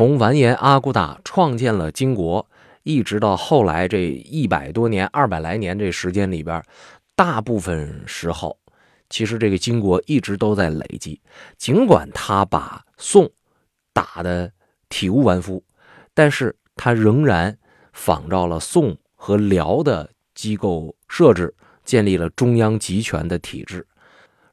[0.00, 2.48] 从完颜阿骨打创建了金国，
[2.84, 6.64] 一直到后来这一百多年、二百来年这时间里边，
[7.14, 8.58] 大部分时候，
[9.10, 11.20] 其实这个金国一直都在累积。
[11.58, 13.30] 尽管他把宋
[13.92, 14.50] 打得
[14.88, 15.62] 体无完肤，
[16.14, 17.58] 但是他仍然
[17.92, 21.54] 仿照了宋和辽的机构设置，
[21.84, 23.86] 建立了中央集权的体制。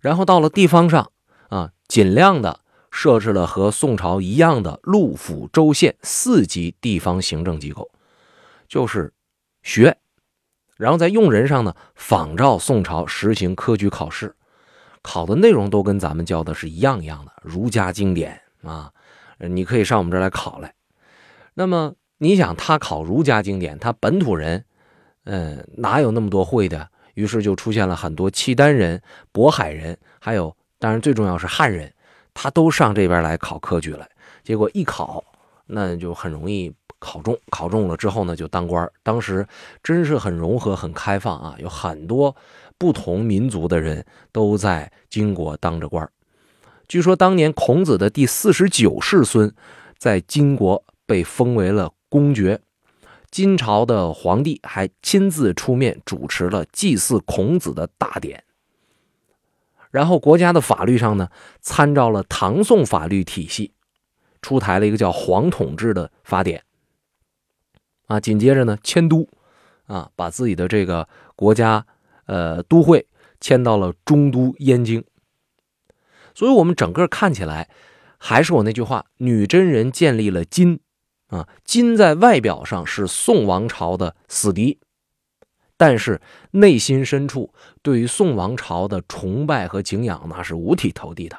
[0.02, 1.10] 然后到了地方上
[1.48, 2.60] 啊，尽量的。
[2.92, 7.90] 设置了和宋朝一样的陆府州县四级地方行政机构，
[8.68, 9.14] 就是
[9.62, 9.98] 学，
[10.78, 14.36] 然后在用人上呢，仿照宋朝实行科举考试，
[15.02, 18.92] 考的内容都跟咱们教的是一样一样的，儒家经典啊，
[19.38, 20.74] 你可以上我们这儿来考来。
[21.54, 24.66] 那么你想，他考儒家经典，他本土人，
[25.26, 26.90] 嗯，哪有那么多会的？
[27.16, 29.02] 于是就出现了很多契丹人、
[29.34, 31.92] 渤海人，还有当然最重要是汉人。
[32.40, 34.08] 他都上这边来考科举来，
[34.44, 35.24] 结果一考，
[35.66, 37.36] 那就很容易考中。
[37.50, 38.88] 考中了之后呢，就当官。
[39.02, 39.48] 当时
[39.82, 42.36] 真是很融合、很开放啊，有很多
[42.78, 46.08] 不同民族的人都在金国当着官。
[46.88, 49.52] 据说当年孔子的第四十九世孙，
[49.98, 52.62] 在金国被封为了公爵，
[53.32, 58.44] 金朝的皇帝还亲自出面主持了祭祀孔子的大典。
[59.92, 61.30] 然后国家的法律上呢，
[61.62, 63.74] 参照了唐宋法律体系，
[64.42, 66.64] 出台了一个叫皇统制的法典。
[68.08, 69.28] 啊，紧接着呢，迁都，
[69.86, 71.86] 啊，把自己的这个国家，
[72.26, 73.08] 呃，都会
[73.40, 75.04] 迁到了中都燕京。
[76.34, 77.70] 所以，我们整个看起来，
[78.18, 80.80] 还是我那句话：女真人建立了金，
[81.28, 84.80] 啊，金在外表上是宋王朝的死敌。
[85.78, 86.20] 但是
[86.52, 91.38] 内心深处对于宋王朝的崇拜和敬仰，那是五体投地的。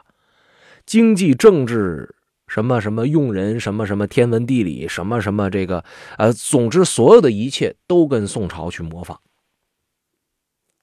[0.86, 2.14] 经济、政治，
[2.46, 5.84] 什么什么用人，什么什么天文地理，什么什么这个，
[6.16, 9.18] 呃，总之所有的一切都跟宋朝去模仿，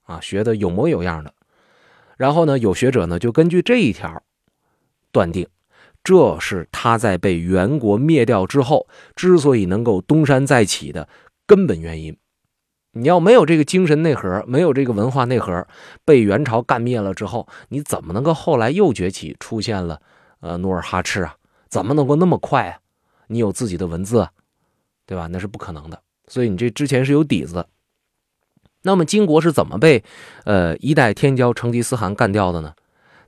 [0.03, 1.33] 啊，学的有模有样的。
[2.17, 4.21] 然后呢，有学者呢就根据这一条
[5.11, 5.47] 断定，
[6.03, 11.09] 这是他在被元国灭掉之后，之所以能够东山再起的
[11.47, 12.15] 根本原因。
[12.97, 15.67] 你要没有这个精神内核，没有这个文化内核，
[16.05, 20.01] 被元朝干灭了之后，你怎么能够后来又崛起，出现了
[20.39, 21.35] 呃努尔哈赤啊？
[21.67, 22.79] 怎么能够那么快啊？
[23.27, 24.29] 你有自己的文字，
[25.05, 25.27] 对吧？
[25.27, 26.01] 那是不可能的。
[26.27, 27.67] 所以你这之前是有底子。
[28.83, 30.01] 那么金国是怎么被
[30.45, 32.73] 呃一代天骄成吉思汗干掉的呢？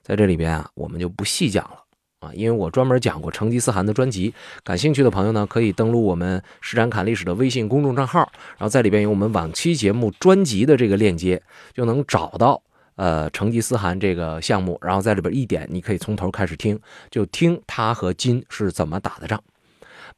[0.02, 1.84] 在这里边啊，我们就不细讲了。
[2.20, 4.34] 啊，因为我专门讲过成吉思汗的专辑，
[4.64, 11.42] 感兴趣的朋友呢，可以登录我们施展侃历史的微信公众账号，然后在里边有我们往期节目专辑的这个链接，
[11.74, 12.64] 就能找到
[12.96, 16.80] 呃成吉思汗这个项目，然后在里边一点，你可以从头开始听，
[17.12, 19.44] 就听他和金是怎么打的仗。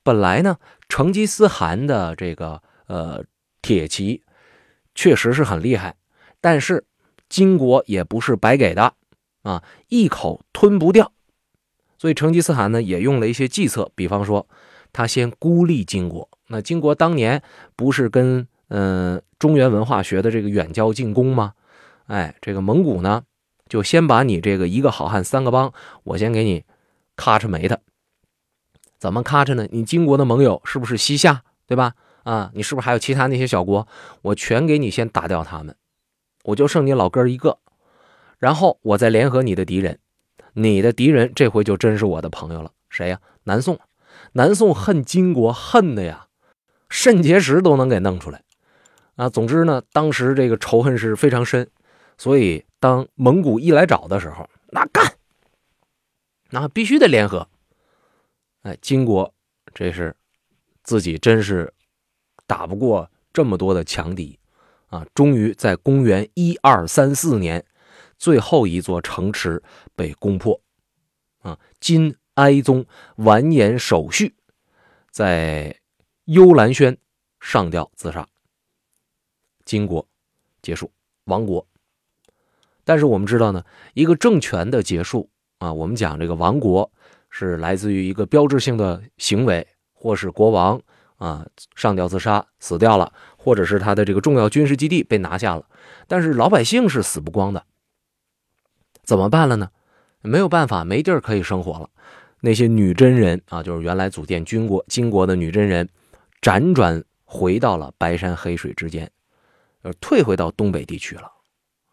[0.02, 0.56] 本来呢，
[0.88, 3.22] 成吉思汗的这个呃
[3.62, 4.24] 铁骑
[4.96, 5.98] 确实是很厉害，
[6.40, 6.86] 但是
[7.28, 8.94] 金国也不是白给的
[9.44, 11.12] 啊，一口吞不掉。
[12.00, 14.48] 所以成吉思汗呢也用了一些计策，比方说，
[14.92, 16.28] 他先孤立金国。
[16.48, 17.44] 那金国当年
[17.76, 21.54] 不是跟嗯中原文化学的这个远交近攻吗？
[22.08, 23.24] 哎，这个蒙古呢
[23.68, 25.74] 就先把你这个一个好汉三个帮，
[26.04, 26.64] 我先给你
[27.18, 27.78] 咔嚓没他。
[28.98, 29.68] 怎么咔嚓呢？
[29.70, 31.94] 你金国的盟友是不是西夏，对吧？
[32.24, 33.88] 啊，你是不是还有其他那些小国？
[34.22, 35.76] 我全给你先打掉他们，
[36.46, 37.60] 我就剩你老哥一个，
[38.38, 40.00] 然后我再联合你的敌人。
[40.62, 43.22] 你的敌人这回就真是我的朋友了，谁呀？
[43.44, 43.80] 南宋，
[44.34, 46.28] 南宋恨金国，恨的呀，
[46.90, 48.44] 肾结石都能给弄出来
[49.16, 49.30] 啊！
[49.30, 51.70] 总之呢，当时这个仇恨是非常深，
[52.18, 55.14] 所以当蒙古一来找的时候，那干，
[56.50, 57.48] 那必须得联合。
[58.64, 59.34] 哎，金国
[59.74, 60.14] 这是
[60.84, 61.74] 自己真是
[62.46, 64.38] 打不过这么多的强敌
[64.88, 65.06] 啊！
[65.14, 67.64] 终于在公元一二三四年。
[68.20, 69.64] 最后一座城池
[69.96, 70.62] 被攻破，
[71.40, 72.86] 啊，金哀宗
[73.16, 74.36] 完颜守绪
[75.10, 75.76] 在
[76.26, 76.96] 幽兰轩
[77.40, 78.28] 上吊自杀，
[79.64, 80.06] 金国
[80.62, 80.92] 结束
[81.24, 81.66] 亡国。
[82.84, 83.64] 但是我们知道呢，
[83.94, 85.30] 一个政权的结束
[85.60, 86.92] 啊，我们讲这个亡国
[87.30, 90.82] 是来自于一个标志性的行为，或是国王
[91.16, 95.66] 啊上吊自杀死掉了，或者是他的这个重要军事基地被拿下了，
[96.06, 97.66] 但是老百姓是死不光的。
[99.04, 99.70] 怎么办了呢？
[100.22, 101.90] 没有办法，没地儿可以生活了。
[102.42, 105.88] 那些女真人啊，就是原来组建军国金国的女真人，
[106.42, 109.10] 辗转回到了白山黑水之间，
[109.82, 111.32] 呃，退回到东北地区了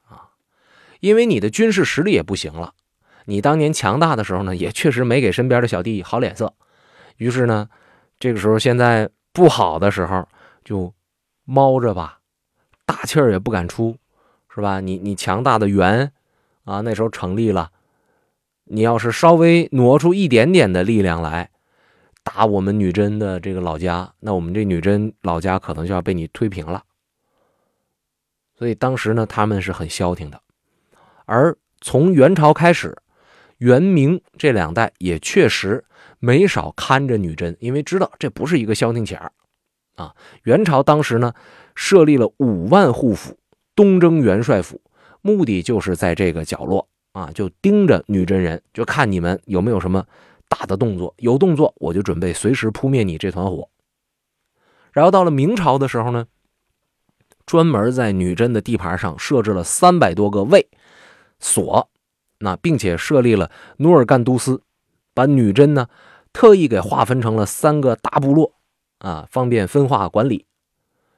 [0.08, 0.30] 啊。
[1.00, 2.74] 因为你的军事实力也不行了，
[3.24, 6.54] 你当年强大的时候呢，也确实没给身边的小弟好脸色。
[7.16, 7.68] 于是呢，
[8.18, 10.28] 这个时候现在不好的时候
[10.64, 10.92] 就
[11.44, 12.20] 猫着吧，
[12.84, 13.96] 大气儿也不敢出，
[14.54, 14.80] 是吧？
[14.80, 16.12] 你你强大的元
[16.66, 17.70] 啊，那时候成立了，
[18.64, 21.48] 你要是稍微挪出一点点的力量来
[22.24, 26.82] 打我们女真的这个老家，那我们这女真老家可能就要被你推平了。
[28.58, 30.42] 所以当时呢，他们是很消停的。
[31.24, 32.96] 而从元朝开始，
[33.58, 35.84] 元明这两代也确实
[36.18, 39.30] 没少看着女真，因为知道这不是一个消停钱儿
[39.94, 40.14] 啊。
[40.42, 41.32] 元朝当时呢，
[41.76, 43.38] 设立了五万户府，
[43.76, 44.80] 东征元帅府，
[45.26, 50.06] 目的就是在这个角落啊，就盯着女真人，就看你们有没有什么
[50.48, 53.68] 大的动作，有动作我就准备随时扑灭你这团火。
[54.92, 56.26] 然后到了明朝的时候呢。
[57.44, 60.68] 专门在女真的地盘上设置了三百多个卫
[61.38, 61.88] 所，
[62.40, 64.62] 那并且设立了努尔干都司，
[65.14, 65.86] 把女真呢
[66.32, 68.54] 特意给划分成了三个大部落，
[68.98, 70.44] 啊，方便分化管理。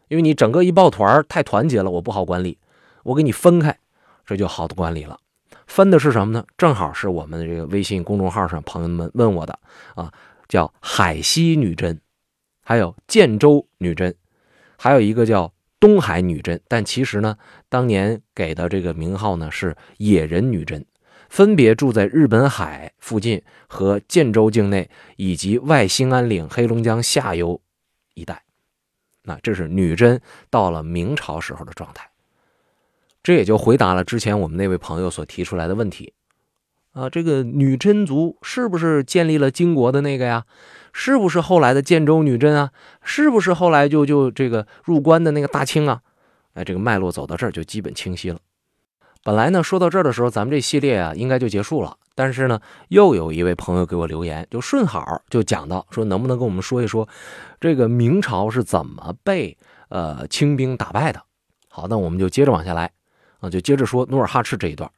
[0.08, 2.58] 因为你整个一抱团太团结了，我不好管理，
[3.04, 3.78] 我给你分开，
[4.28, 5.18] 这就好的管理了。
[5.66, 6.44] 分的是什么呢？
[6.56, 9.58] 正好是我们这个微信公众号上朋友们问我的
[9.94, 10.12] 啊，
[10.46, 11.98] 叫海西女真，
[12.62, 14.14] 还有建州女真，
[14.76, 15.52] 还有一个叫。
[15.80, 17.38] 东海女真，但其实呢，
[17.68, 20.84] 当年给的这个名号呢是野人女真，
[21.28, 27.60] 分别住在日本海附近和建州境内，以及外兴安岭、黑龙江下游
[28.14, 28.42] 一带。
[29.22, 30.20] 那这是女真
[30.50, 32.10] 到了明朝时候的状态。
[33.28, 36.14] 这也就回答了之前我们那位朋友所提出来的问题
[36.94, 40.46] 啊，这个女真族是不是建立了金国的那个呀？
[40.94, 42.70] 是不是后来的建州女真啊？
[43.02, 46.00] 是不是后来就就这个入关的那个大清啊？
[46.54, 48.38] 哎，这个脉络走到这儿就基本清晰了。
[49.22, 51.98] 本来呢，说到这儿的时候，咱们这系列啊应该就结束了。
[52.14, 52.58] 但是呢，
[52.88, 57.06] 又有一位朋友给我留言，就顺好就讲到说，能不能跟我们说一说
[57.60, 59.58] 这个明朝是怎么被
[59.90, 61.20] 呃清兵打败的？
[61.68, 62.90] 好，那我们就接着往下来
[63.38, 64.90] 啊，就接着说努尔哈赤这一段。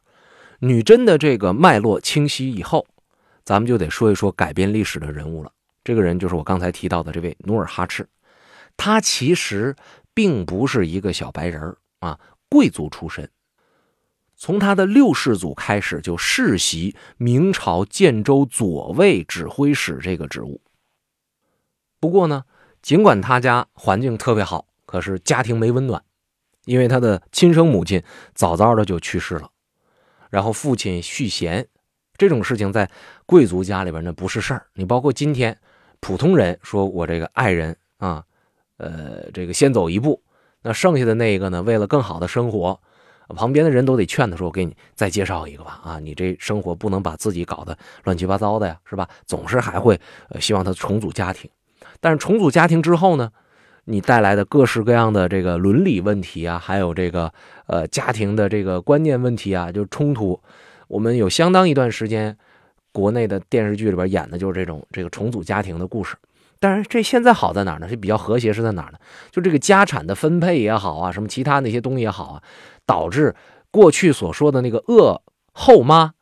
[0.61, 2.87] 女真的这个脉络清晰以后，
[3.45, 5.51] 咱们就得说一说改变历史的人物了。
[5.83, 8.07] 这个人就是我刚才提到的这位努尔哈赤，
[8.77, 9.75] 他其实
[10.13, 12.21] 并不是一个小白人啊，
[12.51, 13.31] 贵族出身，
[14.37, 20.61] 从他的六世祖开始就世袭明朝建州左卫指挥使这个职务。
[21.99, 22.45] 不过呢，
[22.83, 26.03] 尽管他家环境特别好，可是家庭没温暖，
[26.71, 28.03] 因为他的亲生母亲
[28.35, 29.51] 早早的就去世了，
[30.31, 31.67] 然后父亲续弦，
[32.17, 32.89] 这种事情在
[33.27, 34.67] 贵族家里边那不是事儿。
[34.75, 35.59] 你包括今天。
[36.03, 38.25] 普通人说：“我这个爱人啊，
[38.79, 40.23] 呃，这个先走一步，
[40.63, 41.63] 那剩下的那一个呢？
[41.63, 42.81] 为了更好的生活，
[43.37, 50.01] 旁边的人都得劝他说：‘我给你再介绍一个吧，啊，你这生活不能把自己搞得乱七八糟的呀，是吧？’总是还会
[50.31, 51.51] 呃希望他重组家庭，
[52.01, 53.31] 但是重组家庭之后呢，
[53.91, 57.33] 你带来的各式各样的这个伦理问题啊，还有这个
[57.67, 60.41] 呃家庭的这个观念问题啊，就冲突。
[60.89, 62.37] 我们有相当一段时间。”
[62.93, 66.17] 国内的电视剧里边演的就是这种这个重组家庭的故事，
[66.59, 67.89] 但是这现在好在哪儿呢？
[67.89, 68.99] 是比较和谐是在哪儿呢？
[69.31, 72.43] 就这个家产的分配也好啊，什么其他那些东西也好啊，
[72.85, 73.33] 导致
[73.71, 75.23] 过去所说的那个恶
[75.53, 76.15] 后妈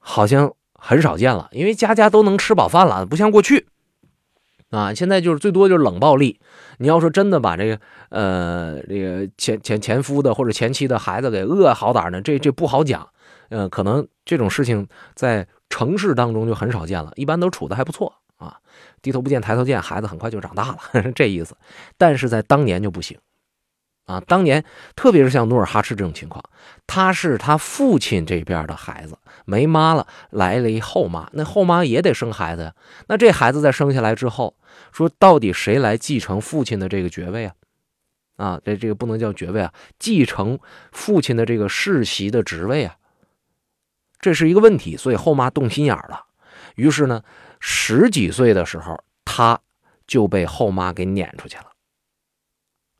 [0.00, 3.68] 好像很少见了，因为家家都能吃饱饭了，不像过去
[4.76, 4.94] 啊。
[4.94, 6.38] 现在就是最多就是冷暴力。
[6.78, 7.80] 你要说真的把这个
[8.10, 13.08] 呃这个前前前夫的或者前妻的孩子给饿好点呢，这这不好讲。
[13.48, 15.46] 呃，可能这种事情在。
[15.68, 18.56] 城市当中就很少见了，一般都处的还不错啊，
[19.02, 20.78] 低头不见抬头见，孩子很快就长大了，
[21.12, 21.56] 这意思。
[21.98, 23.18] 但是在当年就不行
[24.06, 26.42] 啊，当年特别是像努尔哈赤这种情况，
[26.86, 32.74] 他是他父亲这边的孩子，没妈了，来了一后妈，那后妈也得生孩子呀。
[33.08, 34.56] 那这孩子在生下来之后，
[34.92, 37.54] 说到底谁来继承父亲的这个爵位啊？
[38.36, 40.58] 啊，这这个不能叫爵位啊，继承
[40.92, 42.96] 父亲的这个世袭的职位啊。
[44.20, 46.26] 这是一个问题，所以后妈动心眼了。
[46.76, 47.24] 于是呢，
[47.58, 49.60] 十几岁的时候，他
[50.06, 51.72] 就被后妈给撵出去了。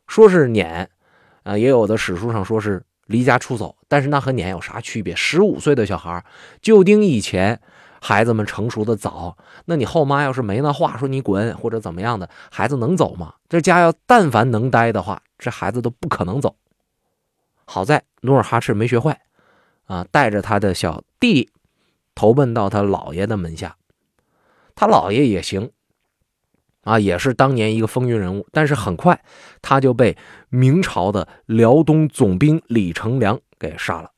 [0.08, 0.88] 说是撵，
[1.46, 3.76] 啊，也有的史书上说是离家出走。
[3.88, 5.14] 但是那和撵有啥区别？
[5.14, 6.24] 十五岁的小孩，
[6.60, 7.60] 就丁以前
[8.00, 9.36] 孩子们成熟的早，
[9.66, 13.34] 那你后妈要是没那话说你滚或者怎么样的，孩子能走吗？
[13.48, 16.56] 这家要但凡能待的话，这孩子都不可能走。
[17.64, 19.20] 好在努尔哈赤没学坏。
[19.86, 21.48] 啊，带着他的小弟
[22.16, 23.76] 投奔到他姥爷的门下，
[24.74, 25.70] 他姥爷也行，
[26.87, 28.47] 啊，也是当年一个风云人物。
[28.52, 29.21] 但是很快
[29.61, 30.16] 他就被
[30.49, 34.12] 明朝的辽东总兵李成梁给杀了。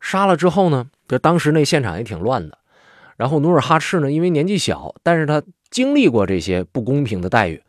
[0.00, 2.58] 杀了之后呢，就当时那现场也挺乱的。
[3.16, 5.40] 然后努尔哈赤呢，因为年纪小，但是他
[5.70, 7.62] 经历过这些不公平的待遇，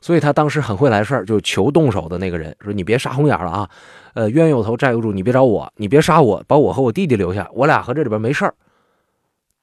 [0.00, 3.70] 所以他当时很会来事儿，就求动手的那个人说：“你别杀红眼了啊，
[4.14, 8.54] 呃，冤有头债有主，你别找我，你别杀我，把我和我弟弟留下，我俩和这里边没事儿。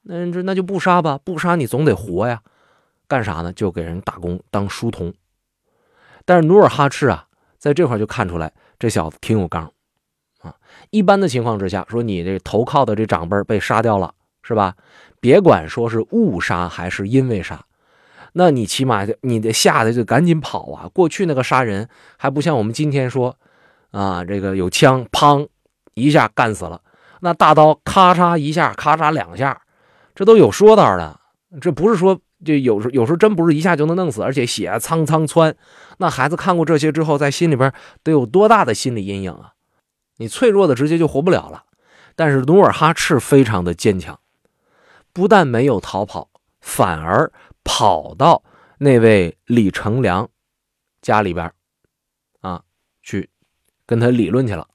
[0.01, 2.41] 那这那就不杀吧，不杀你总得活呀，
[3.07, 3.53] 干啥呢？
[3.53, 5.13] 就给人打工当书童。
[6.25, 7.25] 但是努尔哈赤啊，
[7.57, 9.71] 在这块就看出来这小子挺有刚
[10.41, 10.55] 啊。
[10.89, 14.75] 一般的情况之下，说你这投靠的这长辈被杀掉了，是吧？
[15.19, 17.63] 别管说是误杀还是因为杀。”
[18.33, 20.87] 那你起码你得吓得就赶紧跑啊！
[20.93, 23.35] 过去那个杀人还不像我们今天说，
[23.89, 25.47] 啊，这个有枪，砰
[25.95, 26.79] 一下干死了；
[27.21, 29.59] 那大刀咔嚓一下，咔嚓两下，
[30.13, 31.19] 这都有说道的。
[31.59, 35.55] 这不是说就有时有时候真不是一下就能弄死，而且血苍苍窜。
[35.97, 39.53] 那孩子看过这些之后，在心里边得有多大的心理阴影啊！
[40.17, 41.63] 你脆弱的直接就活不了了。
[42.15, 44.19] 但是努尔哈赤非常的坚强，
[45.13, 46.29] 不但没有逃跑，
[46.61, 47.31] 反而。
[47.69, 48.41] 跑到
[48.77, 50.29] 那位李成梁
[51.01, 51.51] 家里边
[52.39, 52.63] 啊，
[53.03, 53.29] 去
[53.85, 54.65] 跟他理论去了，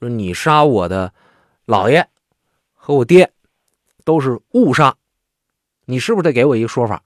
[0.00, 1.14] 说你杀我的
[1.64, 2.08] 老爷
[2.74, 3.32] 和我爹
[4.04, 4.96] 都是误杀，
[5.88, 7.02] 你是不是得给我一个说法？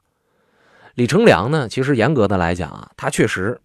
[0.95, 3.61] 李成梁呢，其实严格的来讲啊，他确实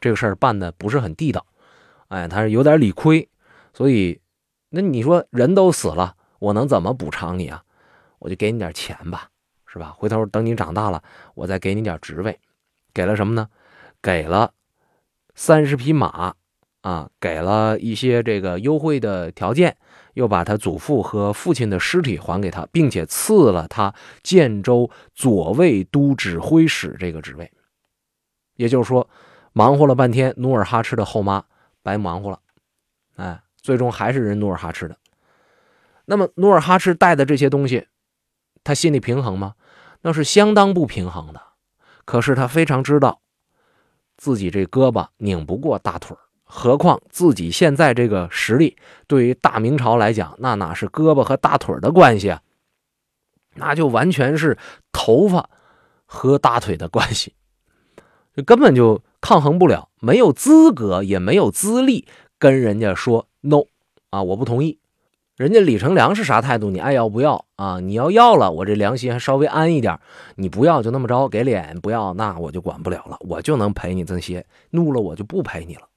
[0.00, 1.44] 这个事儿办的不是很地道，
[2.08, 3.28] 哎，他是有点理亏，
[3.74, 4.20] 所以
[4.70, 7.62] 那你说人都死了，我能怎么补偿你啊？
[8.20, 9.28] 我就给你点钱吧。
[9.66, 9.94] 是吧？
[9.96, 11.02] 回头等你长大了，
[11.34, 12.38] 我再给你点职位。
[12.92, 13.48] 给了什么呢？
[14.02, 14.52] 给了
[15.34, 16.34] 三十匹马
[16.82, 19.74] 啊，给了一些这个优惠的条件，
[20.14, 27.50] 又把他祖父和父亲的尸体还给他，并且赐了他建州左卫都指挥使这个职位。
[28.56, 29.08] 也就是说，
[29.52, 31.44] 忙活了半天，努尔哈赤的后妈
[31.82, 32.40] 白忙活了。
[33.16, 34.96] 哎，最终还是人努尔哈赤的。
[36.04, 37.88] 那么，努尔哈赤带的这些东西，
[38.64, 39.54] 他心里平衡吗？
[40.02, 41.40] 那是相当不平衡的，
[42.04, 43.20] 可是他非常知道，
[44.16, 46.16] 自己这胳膊拧不过大腿
[46.54, 52.42] 何况自己现在这个实力，对于大明朝来讲，那哪是胳膊和大腿的关系啊？
[53.54, 54.58] 那就完全是
[54.92, 55.48] 头发
[56.04, 57.32] 和大腿的关系，
[58.36, 62.06] 就根本就抗衡不了，没有资格，也没有资历
[62.38, 63.62] 跟人家说 no
[64.10, 64.78] 啊，我不同意。
[65.38, 66.68] 人家李成梁是啥态度？
[66.68, 67.80] 你爱要不要啊？
[67.80, 69.96] 你要要了，我这良心还稍微安一点；
[70.36, 74.44] 你不要就那么着，给脸不要，那我就管不了了，我就能陪你这些。
[74.70, 75.88] 怒了我就不陪你了。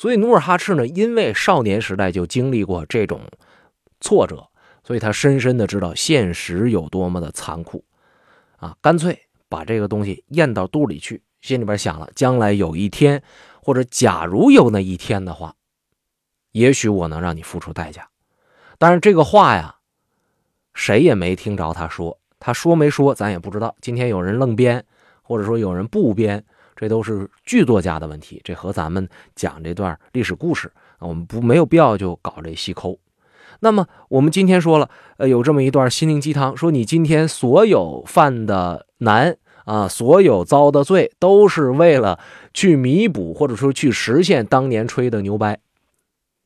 [0.00, 3.20] 所以努尔哈赤呢，因为少年时代就经历过这种
[4.00, 4.48] 挫折，
[4.82, 7.84] 所以他深深的知道现实有多么的残酷
[8.56, 8.74] 啊！
[8.80, 13.22] 干脆把这个东西咽到肚里去，心里边想了，将来有一天，
[13.62, 15.54] 或者假如有那一天的话，
[16.52, 18.08] 也许我能让你付出代价。
[18.78, 19.76] 但是这个话呀，
[20.72, 22.18] 谁也没听着他说。
[22.38, 23.76] 他说没说，咱也不知道。
[23.82, 24.82] 今天有人愣编，
[25.20, 26.42] 或者说有人不编，
[26.80, 28.40] 这都是剧作家的问题。
[28.42, 29.06] 这和咱们
[29.36, 32.98] 讲这段历史故事，我们不没有必要就搞这细抠。
[33.58, 42.18] 那么我们今天说了，呃，有这么一段心灵鸡汤，说你今天所有犯的难啊，所有遭的罪，都是为了
[42.54, 45.60] 去弥补，或者说去实现当年吹的牛掰。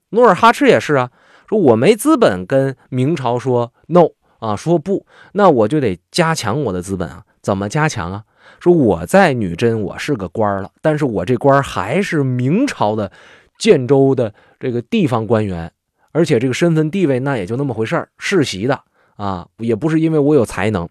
[0.08, 1.12] 努尔哈赤也是啊。
[1.46, 4.08] 说我没资本跟明朝说 no
[4.40, 7.22] 啊，说不，那我就得加强我的资本啊。
[7.40, 8.24] 怎么加强啊？
[8.60, 13.10] 说我在女真我是个官了，但是我这官还是明朝的
[13.58, 15.72] 建州的这个地方官员，
[16.12, 18.80] 而且这个身份地位那也就那么回事儿，世袭的
[19.16, 20.88] 啊，也不是因为我有才能。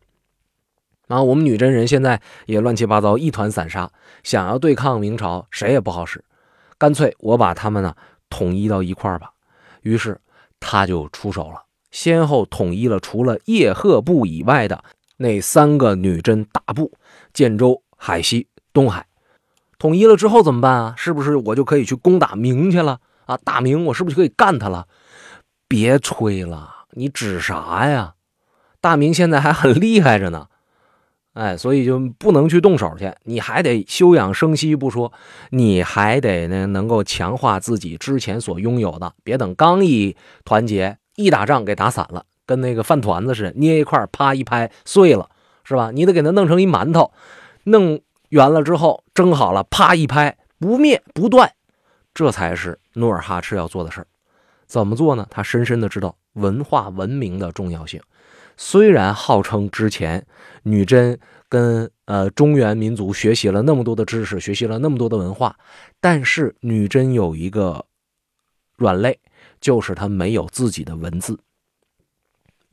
[1.07, 3.91] 然后我们女真人现在也乱七八糟，一团散沙，
[4.23, 6.23] 想要对抗明朝谁也不好使，
[6.77, 7.95] 干脆我把他们呢
[8.29, 9.31] 统一到一块儿吧。
[9.81, 10.19] 于是。
[10.65, 14.81] 他就出手了，先后统一了除了叶赫部以外的
[15.17, 16.89] 那三个女真大部：
[17.33, 19.05] 建州、海西、东海。
[19.79, 20.93] 统一了之后怎么办啊？
[20.95, 23.37] 是不是我就可以去攻打明去了啊？
[23.43, 24.87] 大明，我是不是可以干他了？
[25.67, 28.13] 别吹了，你指啥呀？
[28.79, 30.47] 大明现在还很厉害着呢。
[31.33, 35.11] 哎，所以就不能去动手去，你还得休养生息不说，
[35.49, 45.27] 你还得呢能够强化自己之前所拥有的，别等刚一团结一打仗给打散了，跟那个饭团子似的，捏一块啪一拍碎了，
[45.63, 45.91] 是吧？
[45.91, 47.11] 你得给它弄成一馒头，
[47.63, 51.53] 弄圆了之后蒸好了，啪一拍不灭不断，
[52.13, 54.07] 这才是努尔哈赤要做的事儿。
[54.65, 55.27] 怎么做呢？
[55.29, 58.01] 他深深的知道文化文明的重要性。
[58.55, 60.25] 虽然号称之前
[60.63, 65.55] 女真跟呃中原民族学习了那么多的知识，学习了那么多的文化，
[65.99, 67.85] 但是女真有一个
[68.75, 69.19] 软肋，
[69.59, 71.39] 就是她没有自己的文字。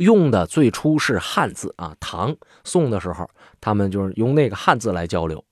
[0.00, 1.94] 用的最初是汉字啊。
[2.00, 3.28] 唐宋的时候，
[3.60, 5.44] 他们就是用那个汉字来交流。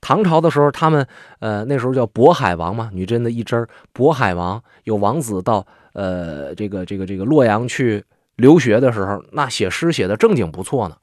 [0.00, 1.06] 唐朝的时候，他们
[1.40, 8.04] 呃那时候叫渤海王嘛，女真的一支渤海王有王子到呃这个这个这个洛阳去
[8.36, 10.96] 留学的时候，那写诗写的正经不错呢，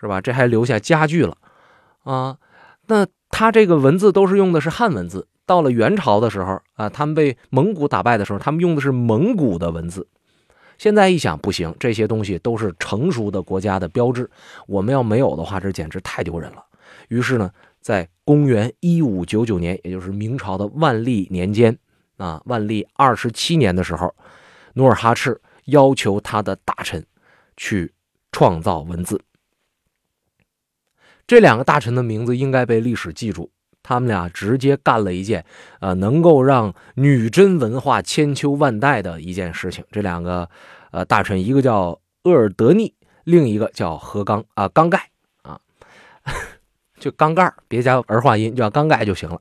[0.00, 0.20] 是吧？
[0.20, 1.36] 这还留下家具了
[2.04, 2.36] 啊。
[2.86, 5.26] 那他这个文字都是用的是汉文字。
[5.44, 10.06] 到了元朝的时候啊，他们被蒙古打败的时候，他们用的是蒙古的文字。
[10.78, 14.30] 现在一想不行，这些东西都是成熟的国家的标志，
[14.66, 16.64] 我们要没有的话，这简直太丢人了。
[17.08, 21.78] 于是呢，在公元一五九九年，也就是明朝的万历年间
[22.16, 24.14] 啊，万历二十七年的时候，
[24.74, 27.04] 努尔哈赤要求他的大臣
[27.56, 27.92] 去
[28.32, 29.20] 创造文字。
[31.26, 33.50] 这两个大臣的名字应该被历史记住。
[33.86, 35.44] 他们俩直接干了一件，
[35.78, 39.84] 呃，能够让女真文化千秋万代的一件事情。
[39.92, 40.50] 这两个，
[40.90, 45.08] 呃，大臣，一个叫鄂尔德尼，另一个叫何刚啊，刚盖
[45.42, 45.60] 啊，
[46.98, 49.40] 就刚盖别加儿化音，叫刚盖就行了。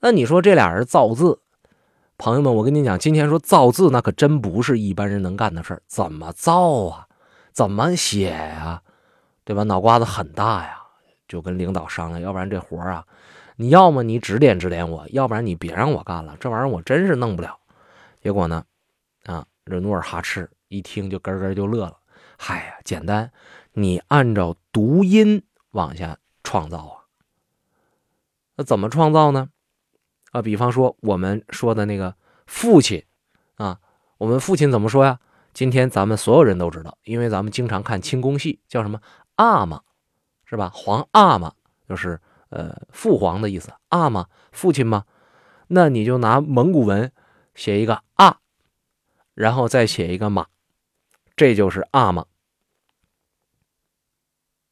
[0.00, 1.38] 那你说这俩人造字，
[2.18, 5.80] 朋友们，我跟你讲，今天说造字，那可真不是一般人能干的事儿。
[5.86, 7.06] 怎么造啊？
[7.50, 8.82] 怎么写呀？
[9.42, 9.62] 对吧？
[9.62, 10.76] 脑瓜子很大呀，
[11.26, 13.02] 就跟领导商量，要不然这活啊。
[13.56, 16.36] 你要么你指点指点我，要不然你别让我干了。
[16.40, 17.58] 这玩意儿我真是弄不了。
[18.20, 18.64] 结果呢，
[19.24, 21.98] 啊，这努尔哈赤一听就咯咯就乐了。
[22.36, 23.30] 嗨呀，简单，
[23.72, 27.06] 你按照读音往下创造啊。
[28.56, 29.48] 那怎么创造呢？
[30.32, 33.04] 啊，比方说我们说的那个父亲
[33.54, 33.78] 啊，
[34.18, 35.20] 我们父亲怎么说呀？
[35.52, 39.00] 今天咱们所有人都知道，因为咱们经常看清宫戏，叫什么
[39.36, 39.80] 阿玛，
[40.44, 40.70] 是吧？
[40.74, 41.52] 皇阿玛
[41.88, 42.20] 就是。
[42.54, 44.28] 呃，父皇的意思，阿吗？
[44.52, 45.06] 父亲吗？
[45.66, 47.10] 那你就拿蒙古文
[47.56, 48.38] 写一个阿，
[49.34, 50.46] 然后再写一个马，
[51.34, 52.26] 这就是阿吗？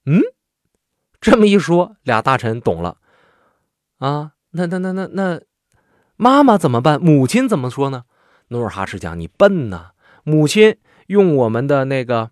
[0.07, 0.21] 嗯，
[1.21, 2.99] 这么一说，俩大臣懂了
[3.99, 4.35] 啊。
[4.53, 5.41] 那那那那那，
[6.15, 7.03] 妈妈怎么办？
[7.03, 8.05] 母亲怎么说呢？
[8.49, 9.91] 努尔哈赤讲：“你笨呐，
[10.23, 12.31] 母亲用我们的那个，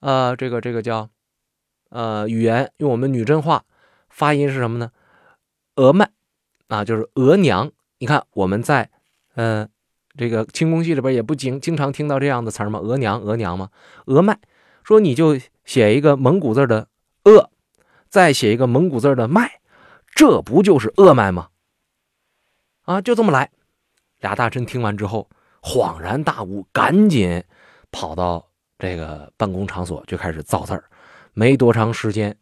[0.00, 1.10] 呃，这个这个叫，
[1.90, 3.64] 呃，语言用我们女真话。”
[4.18, 4.90] 发音是什么呢？
[5.76, 6.10] 额麦
[6.66, 7.70] 啊，就是额娘。
[7.98, 8.90] 你看我们在
[9.36, 9.68] 呃
[10.16, 12.80] 这个清宫戏里边也不经经常听到这样的词儿吗？
[12.80, 13.70] 额娘，额娘吗？
[14.06, 14.36] 额麦，
[14.82, 16.88] 说你就写一个蒙古字的
[17.26, 17.48] 额，
[18.08, 19.60] 再写一个蒙古字的麦，
[20.16, 21.50] 这不就是额麦吗？
[22.86, 23.52] 啊，就这么来。
[24.18, 25.30] 俩大臣听完之后
[25.62, 27.44] 恍然大悟，赶紧
[27.92, 28.44] 跑到
[28.80, 30.82] 这个办公场所就开始造字儿。
[31.34, 32.36] 没多长时间，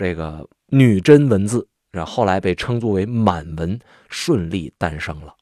[0.00, 0.48] 这个。
[0.72, 3.76] 女真文字，然后来被称作为满文，
[4.08, 5.34] 顺利诞生了。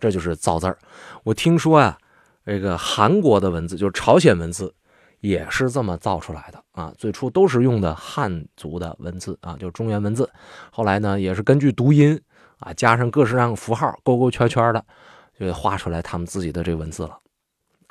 [0.00, 0.78] 这就是造字儿。
[1.22, 1.98] 我听说啊，
[2.46, 4.74] 这个韩国的文字，就是朝鲜文字，
[5.20, 6.90] 也是这么造出来的啊。
[6.96, 10.26] 最初都是用的汉族的文字啊，就是中原文字。
[10.72, 12.18] 后来呢，也是根据读音
[12.60, 14.82] 啊，加上各式各样的符号，勾勾圈圈的，
[15.38, 17.18] 就画出来他们自己的这文字了，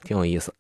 [0.02, 0.52] 挺有意思。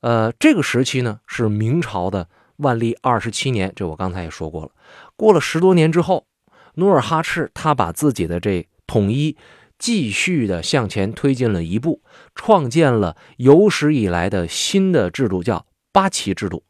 [0.00, 2.28] 呃，这个时期呢，是明朝的。
[2.58, 4.70] 万历二十七年，这我刚才也说过了。
[5.16, 6.26] 过了十多年之后，
[6.74, 9.36] 努尔哈赤他把自己的这统一
[9.78, 12.02] 继续的向前推进了一步，
[12.34, 16.64] 创建了有史以来的新的制度，叫八旗制度。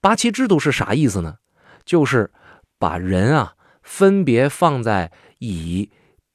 [0.00, 1.36] 八旗制度是啥意思呢？
[1.84, 2.30] 就是
[2.78, 5.90] 把人啊分别放在以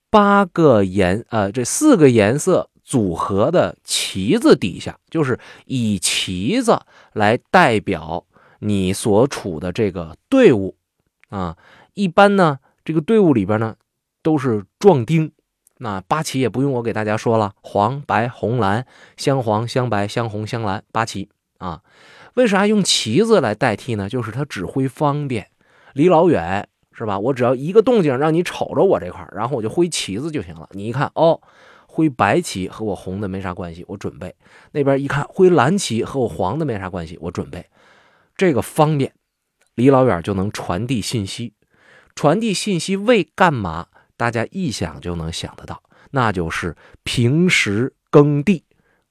[0.09, 6.79] 八个颜呃这四个颜色组合的旗子底下，就是以旗子
[7.13, 8.25] 来代表。
[8.63, 10.76] 你所处的这个队伍
[11.30, 11.58] 啊，
[11.95, 13.76] 一般呢，这个队伍里边呢
[14.21, 15.32] 都是壮丁。
[15.80, 18.86] 那八旗也不用我给大家说了，黄、白、红、蓝，
[19.17, 21.82] 镶黄、镶白、镶红、镶蓝，八旗啊。
[22.36, 24.08] 为啥用旗子来代替呢？
[24.08, 25.47] 就是它指挥方便，
[25.93, 27.17] 离老远是吧？
[27.17, 30.69] 我只要一个动静让你瞅着我这块然后我就挥旗子就行了。
[30.74, 31.41] 你一看哦，
[31.88, 34.36] 挥白旗和我红的没啥关系，我准备。
[34.74, 37.65] 那边一看挥蓝旗和我黄的没啥关系，我准备。
[38.41, 39.13] 这个方便，
[39.75, 41.54] 离老远就能传递信息。
[42.15, 43.89] 传递信息为干嘛？
[44.17, 48.65] 大家一想就能想得到，那就是平时耕地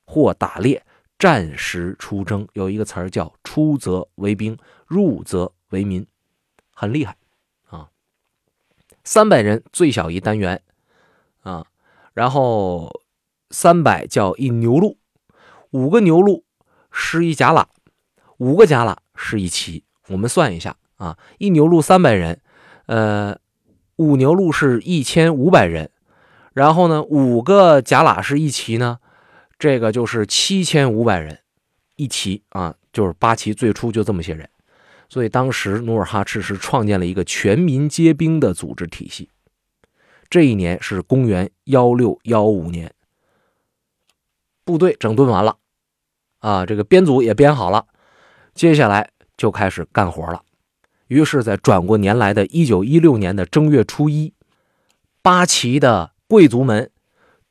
[0.04, 0.84] 或打猎，
[1.16, 2.48] 战时出征。
[2.54, 6.04] 有一个词儿叫“出则为兵，入则为民”，
[6.74, 7.16] 很厉害
[7.68, 7.88] 啊。
[9.04, 10.60] 三百人最小一单元
[11.42, 11.64] 啊，
[12.14, 13.00] 然后
[13.50, 14.98] 三百叫一牛录，
[15.70, 16.44] 五个牛录
[16.90, 17.66] 是一甲喇，
[18.38, 18.96] 五个甲喇。
[19.20, 22.40] 是一旗，我们算一下啊，一牛录三百人，
[22.86, 23.38] 呃，
[23.96, 25.90] 五牛录是一千五百人，
[26.54, 28.98] 然后呢，五个甲喇是一旗呢，
[29.58, 31.38] 这个就是七千五百人，
[31.96, 34.48] 一旗啊，就是八旗最初就这么些人，
[35.08, 39.28] 所以当时努尔哈赤是创建了一个全民皆兵的组织体系。
[40.28, 42.94] 这一年是公元幺六幺五年，
[44.64, 45.58] 部队整顿完了，
[46.38, 47.86] 啊，这个编组也编好了，
[48.60, 50.42] 接下来就开始干活了。
[51.06, 54.34] 于是，在转过年来的一九一六年的正月初一，
[55.22, 56.90] 八旗的贵族们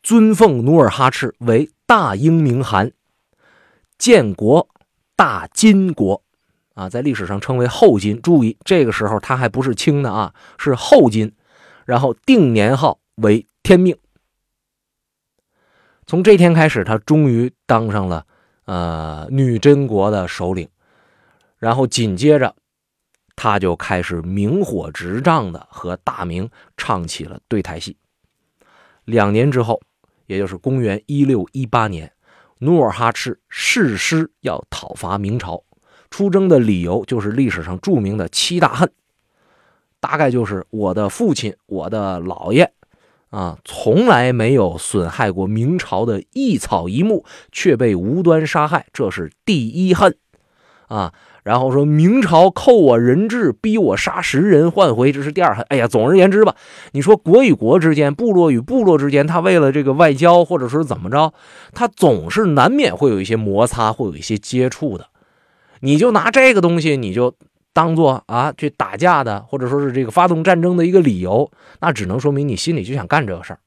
[0.04, 2.91] 尊奉努尔哈赤为大英明汗，
[3.98, 4.69] 建国
[5.15, 6.22] 大金国，
[6.76, 8.22] 啊，在历史上称为后金。
[8.22, 11.34] 注意，这个时候他还不是清的啊，是后金。
[11.86, 13.98] 然后定年号为天命。
[16.06, 18.28] 从这天开始，他终于当上了
[18.65, 20.69] 呃女真国的首领。
[21.60, 22.56] 然后紧接着，
[23.36, 27.98] 他就开始明火执仗的和大明唱起了对台戏。
[29.06, 29.82] 两年之后，
[30.26, 32.12] 也就是公元一六一八年，
[32.60, 35.63] 努尔哈赤誓师要讨伐明朝，
[36.10, 38.91] 出征的理由就是历史上著名的七大恨。
[40.00, 42.72] 大概就是我的父亲，我的姥爷，
[43.32, 50.15] 啊，从来没有损害过明朝的一草一木，却被无端杀害，这是第一恨，
[50.88, 55.65] 啊，然后说明朝扣我人质，逼我杀十人换回，这是第二恨。
[55.69, 56.56] 哎呀，总而言之吧，
[56.91, 61.34] 你说国与国之间，部落与部落之间，他为了这个外交，或者说怎么着，
[61.73, 65.08] 他总是难免会有一些摩擦，会有一些接触的。
[65.82, 67.36] 你就拿这个东西，你就。
[67.71, 71.49] 当做啊去打架的，或者说是这个发动战争的一个理由，
[71.80, 73.60] 那只能说明你心里就想干这个事儿。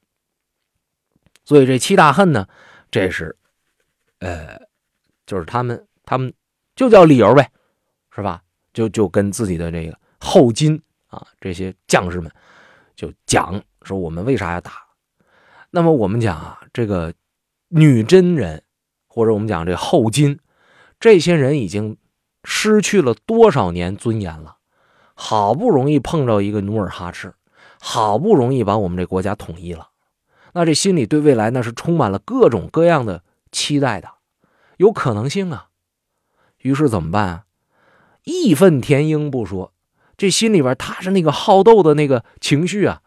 [1.44, 2.46] 所以这七大恨呢，
[2.90, 3.36] 这是，
[4.18, 4.60] 呃，
[5.24, 6.34] 就是他们他们
[6.74, 7.48] 就叫理由呗，
[8.14, 8.42] 是吧？
[8.72, 12.30] 就就跟自己的这个后金啊这些将士们
[12.94, 14.72] 就讲说我们为啥要打。
[15.70, 17.12] 那么我们讲啊，这个
[17.68, 18.62] 女真人
[19.08, 20.38] 或者我们讲这后金
[21.00, 21.96] 这些人已经。
[22.44, 24.56] 失去了多少年尊严了？
[25.14, 27.34] 好不容易碰着一个努尔哈赤，
[27.80, 29.90] 好不容易把我们这国家统一了，
[30.52, 33.22] 那这心里对未来那是充满了各种各样的
[33.52, 34.08] 期待的，
[34.76, 35.68] 有可能性啊。
[36.58, 37.44] 于是怎么办啊？
[38.24, 39.72] 义愤填膺不说，
[40.16, 43.00] 这心里边他是那个好斗的那个情绪啊，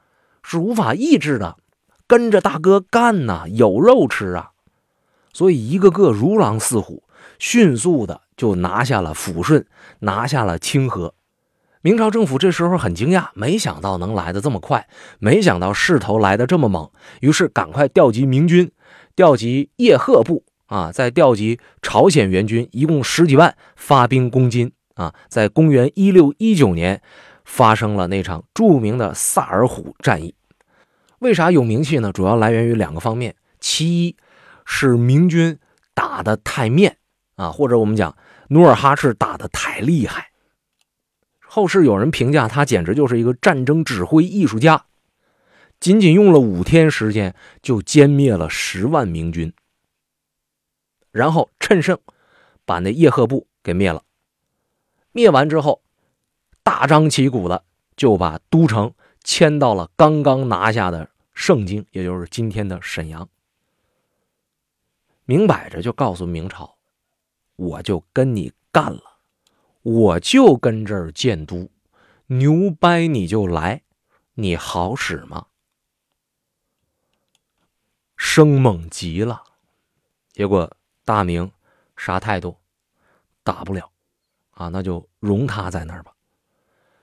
[0.43, 1.57] 是无法抑制的，
[2.07, 4.51] 跟着大哥干呐，有肉吃啊。
[5.33, 7.03] 所以一个个如狼似虎，
[7.39, 8.21] 迅速的。
[8.37, 9.65] 就拿下了抚顺，
[9.99, 11.13] 拿下了清河。
[11.81, 18.69] 明朝政府这时候很惊讶，没想到能来的这么快，没想到势头来的这么猛，于是赶快调集明军，
[19.15, 25.13] 调集叶赫部啊，再调集朝鲜援军，一共十几万，发兵攻金啊。
[25.29, 27.01] 在公元一六一九年，
[27.45, 30.35] 发生了那场著名的萨尔浒战役。
[31.19, 32.11] 为啥有名气呢？
[32.11, 34.17] 主要来源于两个方面，其一
[34.65, 35.57] 是明军
[35.93, 36.97] 打的太面
[37.35, 38.17] 啊，或者我们讲。
[38.49, 40.29] 努尔哈赤打的太厉害，
[41.41, 44.85] 后世有人评价他简直就是一个战争指挥艺术家，
[45.79, 49.51] 仅仅用了五天时间就歼灭了十万明军，
[51.11, 51.97] 然后趁胜
[52.65, 54.03] 把那叶赫部给灭了。
[55.15, 55.81] 灭完之后，
[56.61, 57.63] 大张旗鼓的
[57.95, 63.29] 就把都城迁到了刚刚拿下的盛京，也就是今天的沈阳，
[65.23, 66.75] 明摆着就告诉明朝。
[67.55, 69.19] 我就跟你干了，
[69.83, 71.69] 我就跟这儿建都，
[72.27, 73.83] 牛掰你就来，
[74.33, 75.45] 你好使吗？
[78.17, 79.43] 生猛极了，
[80.33, 80.75] 结果
[81.05, 81.49] 大明
[81.95, 82.57] 啥态度？
[83.43, 83.89] 打不了
[84.55, 86.11] 啊，那就容他在那儿吧。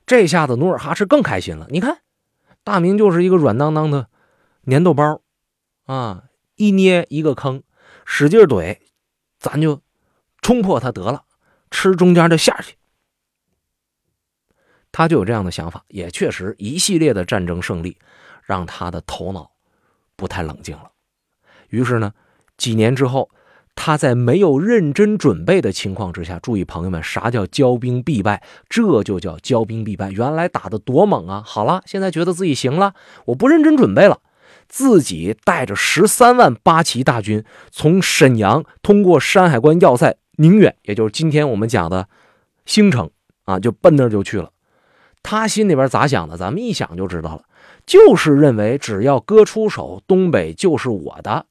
[0.04, 2.02] 这下子努尔哈赤更开心了，你看，
[2.64, 4.08] 大明就是一个软当当的
[4.66, 5.22] 粘豆包
[5.84, 6.24] 啊，
[6.56, 7.62] 一捏一个坑，
[8.04, 8.78] 使劲怼，
[9.38, 9.80] 咱就。
[10.44, 11.24] 冲破他得了，
[11.70, 12.74] 吃中间的馅去。
[14.90, 17.96] 他就有这样的想法，也确实一系列的战争胜利，
[18.42, 19.52] 让他的头脑
[20.16, 20.90] 不太冷静了。
[21.68, 22.12] 于是呢，
[22.56, 23.30] 几年之后，
[23.74, 28.42] 他在没有认真准备的情况之下，注意朋友们，啥叫骄兵必败？
[28.68, 30.10] 这就叫骄兵必败。
[30.10, 31.42] 原来打的多猛啊！
[31.44, 34.20] 好了，现在觉得自己行了，我不认真准备了，
[34.68, 40.16] 自己带着十三万八旗大军，从沈阳通过山海关要塞。
[40.36, 42.08] 宁远，也就是今天我们讲的
[42.64, 43.10] 兴城
[43.44, 44.50] 啊，就奔那儿就去了。
[45.22, 46.36] 他心里边咋想的？
[46.36, 47.42] 咱们一想就知道了，
[47.86, 51.46] 就是认为只要哥出手，东北就是我的。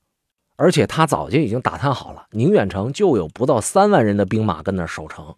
[0.62, 5.36] 而且他早就已经打探好了，宁远城就有不到三万人的兵马跟那守城，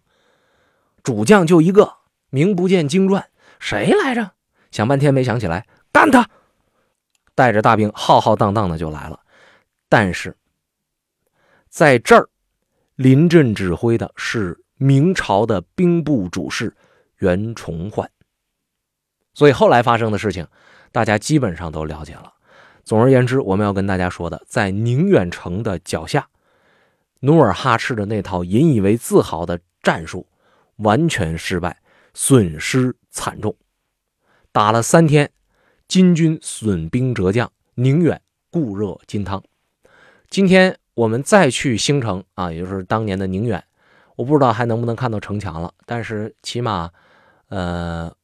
[1.02, 1.94] 主将就一个，
[2.28, 3.26] 名不见经传，
[3.58, 4.32] 谁来着？
[4.70, 6.28] 想半天没想起来，干他！
[7.34, 9.20] 带着大兵浩浩荡荡的就来了。
[9.88, 10.36] 但是
[11.68, 12.28] 在这儿。
[12.96, 16.76] 临阵指挥的是明朝的兵部主事
[17.18, 18.08] 袁崇焕。
[19.32, 20.46] 所以后来发生的事情，
[20.92, 22.33] 大家基本上都了解了。
[22.84, 26.28] 总而言之，我们要跟大家说的，在宁远城的脚下，
[27.20, 30.26] 努尔哈赤的那套引以为自豪的战术
[30.76, 31.78] 完全失败，
[32.12, 33.56] 损失惨重。
[34.52, 35.30] 打了三天，
[35.88, 38.20] 金军损兵折将，宁远
[38.50, 39.42] 固若金汤。
[40.28, 43.64] 今天我们再去兴城啊，也就是当年的宁远，
[44.16, 46.90] 我不知道还能不能看到城墙了，但是起码，
[47.48, 48.14] 呃，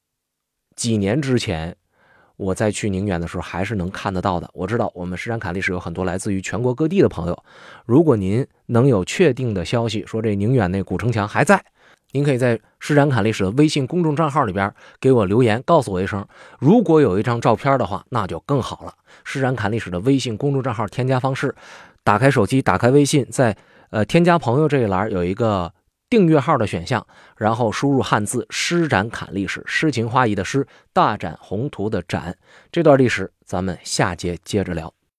[0.76, 1.74] 几年之前。
[2.40, 4.48] 我在去宁远的时候，还是能看得到的。
[4.54, 7.44] 我知道我们施展侃历史有很多来自于全国各地的朋友。
[7.84, 11.62] 如果您能有确定的消息，说这宁远那古城墙还在，
[12.12, 16.26] 您可以在施展侃历史的微信公众账号里边给我留言，告诉我一声。
[16.58, 18.94] 如果有一张照片的话，那就更好了。
[19.22, 21.54] 施展侃历史的微信公众账号添加方式：
[22.02, 23.54] 打开手机，打开微信，在
[23.90, 25.70] 呃添加朋友这一栏有一个。
[26.10, 32.36] 订阅号的选项，然后输入汉字“施展侃历史”，诗情画意的诗，大展宏图的展。
[32.72, 34.92] 这段历史，咱们下节接着聊。